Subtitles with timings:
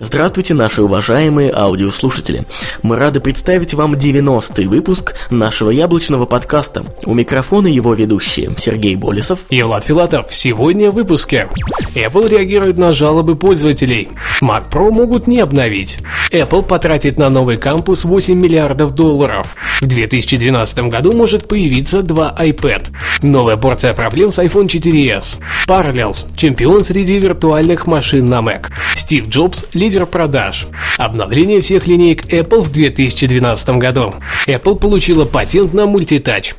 [0.00, 2.44] Здравствуйте, наши уважаемые аудиослушатели.
[2.82, 6.84] Мы рады представить вам 90-й выпуск нашего яблочного подкаста.
[7.04, 10.26] У микрофона его ведущие Сергей Болесов и Влад Филатов.
[10.30, 11.48] Сегодня в выпуске.
[11.96, 14.10] Apple реагирует на жалобы пользователей.
[14.40, 15.98] Mac Pro могут не обновить.
[16.30, 19.56] Apple потратит на новый кампус 8 миллиардов долларов.
[19.80, 22.86] В 2012 году может появиться два iPad.
[23.22, 25.40] Новая порция проблем с iPhone 4s.
[25.66, 28.66] Parallels– чемпион среди виртуальных машин на Mac.
[28.94, 30.66] Стив Джобс– лидер продаж.
[30.98, 34.14] Обновление всех линеек Apple в 2012 году.
[34.46, 36.54] Apple получила патент на мультитач.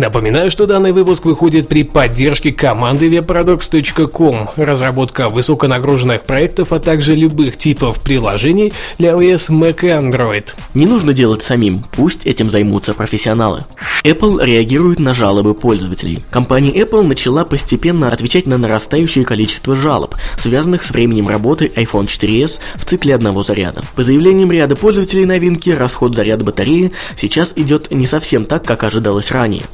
[0.00, 7.58] Напоминаю, что данный выпуск выходит при поддержке команды webproducts.com, разработка высоконагруженных проектов, а также любых
[7.58, 10.54] типов приложений для iOS, Mac и Android.
[10.72, 13.66] Не нужно делать самим, пусть этим займутся профессионалы.
[14.02, 16.24] Apple реагирует на жалобы пользователей.
[16.30, 22.60] Компания Apple начала постепенно отвечать на нарастающее количество жалоб, связанных с временем работы iPhone 4s
[22.76, 23.82] в цикле одного заряда.
[23.96, 29.30] По заявлениям ряда пользователей новинки, расход заряда батареи сейчас идет не совсем так, как ожидалось
[29.30, 29.64] ранее.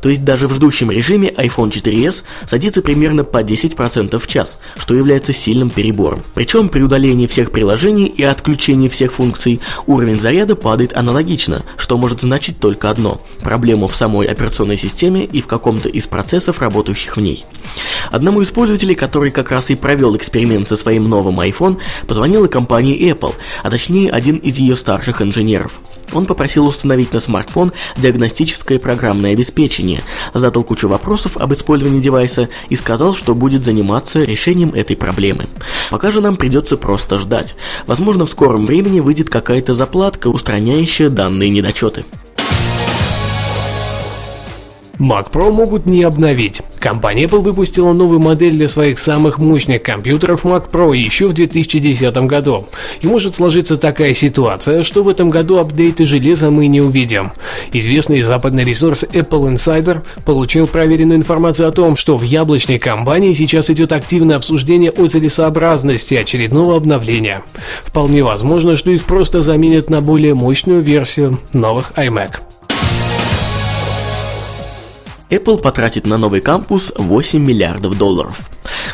[0.00, 4.94] То есть даже в ждущем режиме iPhone 4s садится примерно по 10% в час, что
[4.94, 6.22] является сильным перебором.
[6.34, 12.20] Причем при удалении всех приложений и отключении всех функций уровень заряда падает аналогично, что может
[12.20, 17.20] значить только одно– проблему в самой операционной системе и в каком-то из процессов, работающих в
[17.20, 17.44] ней.
[18.10, 22.96] Одному из пользователей, который как раз и провел эксперимент со своим новым iPhone, позвонила компания
[23.10, 25.80] Apple, а точнее один из ее старших инженеров.
[26.12, 29.65] Он попросил установить на смартфон диагностическое программное обеспечение,
[30.34, 35.46] задал кучу вопросов об использовании девайса и сказал, что будет заниматься решением этой проблемы.
[35.90, 37.56] Пока же нам придется просто ждать.
[37.86, 42.04] Возможно, в скором времени выйдет какая-то заплатка, устраняющая данные недочеты.
[44.98, 46.62] Mac Pro могут не обновить.
[46.78, 52.16] Компания Apple выпустила новую модель для своих самых мощных компьютеров Mac Pro еще в 2010
[52.26, 52.66] году.
[53.00, 57.32] И может сложиться такая ситуация, что в этом году апдейты железа мы не увидим.
[57.72, 63.68] Известный западный ресурс Apple Insider получил проверенную информацию о том, что в яблочной компании сейчас
[63.70, 67.42] идет активное обсуждение о целесообразности очередного обновления.
[67.84, 72.55] Вполне возможно, что их просто заменят на более мощную версию новых iMac.
[75.28, 78.48] Apple потратит на новый кампус 8 миллиардов долларов.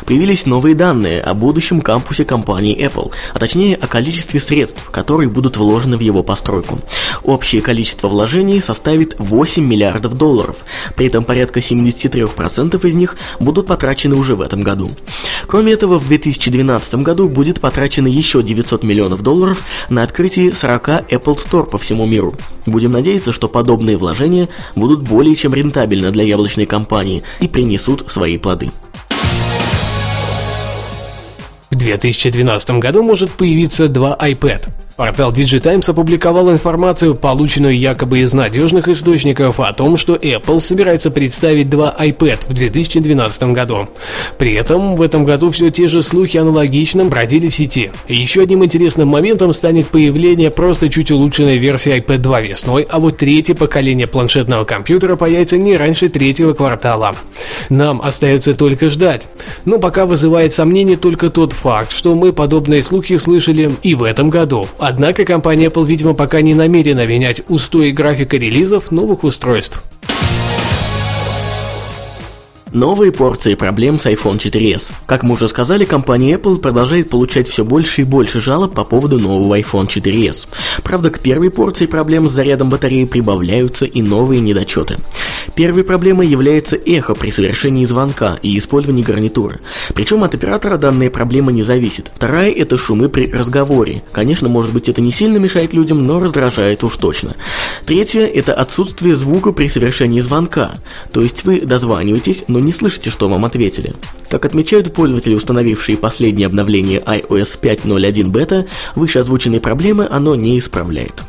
[0.05, 5.57] Появились новые данные о будущем кампусе компании Apple, а точнее о количестве средств, которые будут
[5.57, 6.79] вложены в его постройку.
[7.23, 10.57] Общее количество вложений составит 8 миллиардов долларов,
[10.95, 14.91] при этом порядка 73% из них будут потрачены уже в этом году.
[15.47, 21.35] Кроме этого, в 2012 году будет потрачено еще 900 миллионов долларов на открытие 40 Apple
[21.35, 22.33] Store по всему миру.
[22.65, 28.37] Будем надеяться, что подобные вложения будут более чем рентабельны для яблочной компании и принесут свои
[28.37, 28.71] плоды.
[31.69, 34.69] В 2012 году может появиться два iPad.
[34.95, 41.67] Портал DigiTimes опубликовал информацию, полученную якобы из надежных источников, о том, что Apple собирается представить
[41.67, 43.89] два iPad в 2012 году.
[44.37, 47.91] При этом в этом году все те же слухи аналогичным бродили в сети.
[48.07, 53.17] еще одним интересным моментом станет появление просто чуть улучшенной версии iPad 2 весной, а вот
[53.17, 57.15] третье поколение планшетного компьютера появится не раньше третьего квартала.
[57.69, 59.27] Нам остается только ждать.
[59.65, 64.29] Но пока вызывает сомнение только тот факт, что мы подобные слухи слышали и в этом
[64.29, 64.67] году.
[64.85, 69.81] Однако компания Apple, видимо, пока не намерена менять устои графика релизов новых устройств.
[72.73, 74.93] Новые порции проблем с iPhone 4s.
[75.05, 79.19] Как мы уже сказали, компания Apple продолжает получать все больше и больше жалоб по поводу
[79.19, 80.47] нового iPhone 4s.
[80.81, 84.97] Правда, к первой порции проблем с зарядом батареи прибавляются и новые недочеты.
[85.53, 89.59] Первой проблемой является эхо при совершении звонка и использовании гарнитуры.
[89.93, 92.11] Причем от оператора данная проблема не зависит.
[92.15, 94.01] Вторая– это шумы при разговоре.
[94.11, 97.35] Конечно, может быть это не сильно мешает людям, но раздражает уж точно.
[97.85, 100.71] Третье– это отсутствие звука при совершении звонка.
[101.11, 103.93] То есть вы дозваниваетесь, но не слышите, что вам ответили.
[104.29, 108.65] Как отмечают пользователи, установившие последнее обновление iOS 5.0.1 бета,
[108.95, 111.23] выше озвученные проблемы оно не исправляет.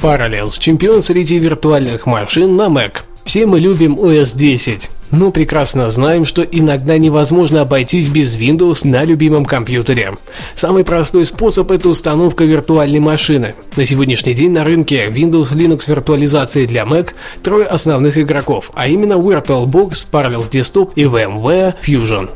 [0.00, 3.00] Parallels– чемпион среди виртуальных машин на Mac.
[3.24, 4.90] Все мы любим OS 10.
[5.10, 10.14] Но прекрасно знаем, что иногда невозможно обойтись без Windows на любимом компьютере.
[10.54, 13.54] Самый простой способ– это установка виртуальной машины.
[13.76, 17.10] На сегодняшний день на рынке Windows Linux виртуализации для Mac
[17.42, 22.30] трое основных игроков, а именно VirtualBox, Parallels Desktop и VMware Fusion.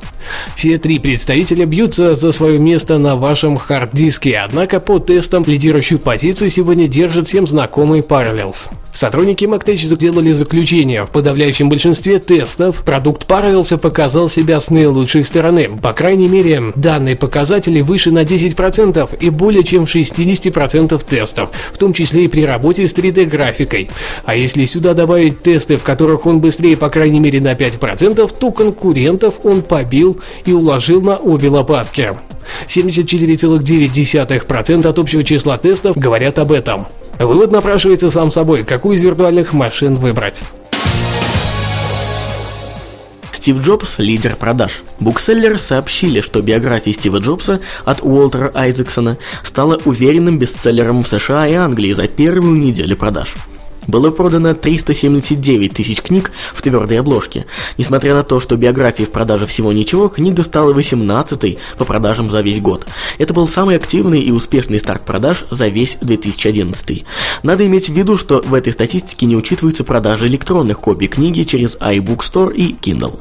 [0.56, 6.50] Все три представителя бьются за свое место на вашем хард-диске, однако по тестам лидирующую позицию
[6.50, 8.70] сегодня держит всем знакомый Parallels.
[8.94, 11.04] Сотрудники MacTech сделали заключение.
[11.04, 15.68] В подавляющем большинстве тестов продукт Parallels показал себя с наилучшей стороны.
[15.82, 21.78] По крайней мере, данные показатели выше на 10% и более чем в 60% тестов, в
[21.78, 23.90] том числе и при работе с 3D-графикой.
[24.24, 28.50] А если сюда добавить тесты, в которых он быстрее по крайней мере на 5%, то
[28.50, 32.12] конкурентов он побил и уложил на обе лопатки.
[32.68, 36.86] 74,9% от общего числа тестов говорят об этом.
[37.18, 40.42] Вывод напрашивается сам собой, какую из виртуальных машин выбрать.
[43.44, 44.82] Стив Джобс– лидер продаж.
[45.00, 51.52] Букселлеры сообщили, что биография Стива Джобса от Уолтера Айзексона стала уверенным бестселлером в США и
[51.52, 53.34] Англии за первую неделю продаж.
[53.86, 57.44] Было продано 379 тысяч книг в твердой обложке.
[57.76, 62.40] Несмотря на то, что биографии в продаже всего ничего, книга стала 18-й по продажам за
[62.40, 62.86] весь год.
[63.18, 67.04] Это был самый активный и успешный старт продаж за весь 2011.
[67.42, 71.76] Надо иметь в виду, что в этой статистике не учитываются продажи электронных копий книги через
[71.76, 73.20] iBook Store и Kindle.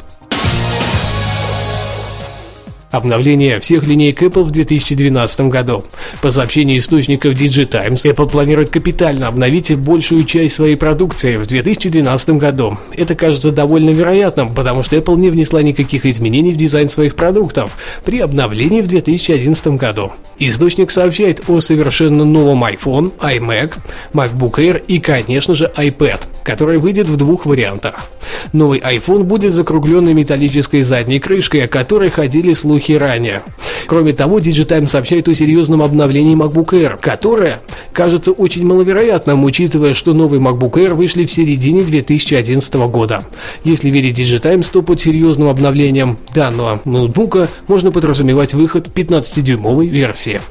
[2.94, 5.84] Обновление всех линеек Apple в 2012 году.
[6.22, 12.78] По сообщению источников DigiTimes, Apple планирует капитально обновить большую часть своей продукции в 2012 году.
[12.96, 17.76] Это кажется довольно вероятным, потому что Apple не внесла никаких изменений в дизайн своих продуктов
[18.06, 20.12] при обновлении в 2011 году.
[20.38, 23.74] Источник сообщает о совершенно новом iPhone, iMac,
[24.14, 28.08] MacBook Air и, конечно же, iPad, который выйдет в двух вариантах.
[28.52, 33.42] Новый iPhone будет закругленной металлической задней крышкой, о которой ходили слухи ранее.
[33.88, 40.14] Кроме того, Digitime сообщает о серьезном обновлении MacBook Air, которое кажется очень маловероятным, учитывая, что
[40.14, 43.26] новый MacBook Air вышли в середине 2011 года.
[43.64, 50.42] Если верить Digitimes, то под серьезным обновлением данного ноутбука можно подразумевать выход 15-дюймовой версии.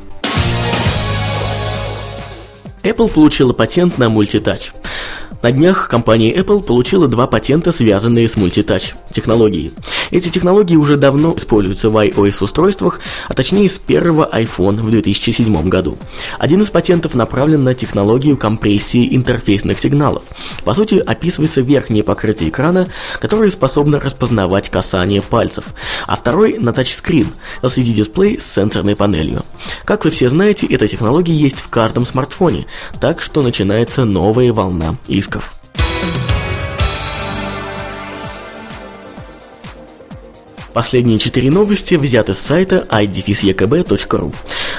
[2.82, 4.72] Apple получила патент на мультитач.
[5.40, 9.72] На днях компания Apple получила два патента, связанные с мультитач технологией.
[10.12, 15.98] Эти технологии уже давно используются в iOS-устройствах, а точнее с первого iPhone в 2007 году.
[16.38, 20.24] Один из патентов направлен на технологию компрессии интерфейсных сигналов.
[20.64, 22.88] По сути, описывается верхнее покрытие экрана,
[23.20, 25.64] которое способно распознавать касание пальцев,
[26.06, 27.28] а второй на тачскрин,
[27.62, 29.46] LCD-дисплей с сенсорной панелью.
[29.86, 32.66] Как вы все знаете, эта технология есть в каждом смартфоне,
[33.00, 35.61] так что начинается новая волна исков.
[40.72, 44.34] Последние четыре новости взяты с сайта idefisekb.ru.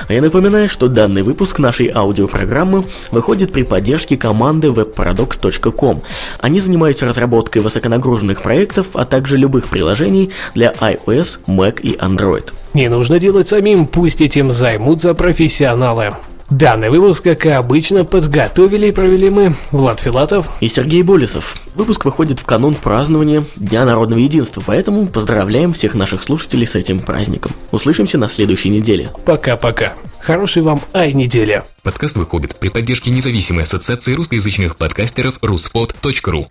[0.07, 6.01] А я напоминаю, что данный выпуск нашей аудиопрограммы выходит при поддержке команды webparadox.com.
[6.39, 12.53] Они занимаются разработкой высоконагруженных проектов, а также любых приложений для iOS, Mac и Android.
[12.73, 16.13] Не нужно делать самим, пусть этим займутся профессионалы.
[16.53, 21.57] Данный выпуск, как и обычно, подготовили и провели мы, Влад Филатов и Сергей Болесов.
[21.73, 27.00] Выпуск выходит в канун празднования Дня Народного Единства, поэтому поздравляем всех наших слушателей с этим
[27.00, 27.53] праздником.
[27.71, 29.09] Услышимся на следующей неделе.
[29.25, 29.94] Пока-пока.
[30.19, 31.65] Хорошей вам ай-неделя.
[31.81, 36.50] Подкаст выходит при поддержке независимой ассоциации русскоязычных подкастеров ruspod.ru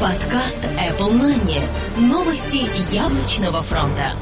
[0.00, 1.62] Подкаст Apple Money.
[1.96, 4.14] Новости яблочного фронта.